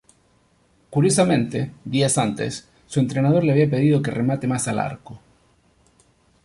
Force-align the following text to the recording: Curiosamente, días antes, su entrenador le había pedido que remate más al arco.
Curiosamente, 0.89 1.73
días 1.85 2.17
antes, 2.17 2.67
su 2.87 2.99
entrenador 2.99 3.43
le 3.43 3.51
había 3.51 3.69
pedido 3.69 4.01
que 4.01 4.09
remate 4.09 4.47
más 4.47 4.67
al 4.67 4.79
arco. 4.79 5.19